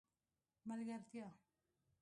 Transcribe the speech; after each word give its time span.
ملګرتیا 0.67 1.27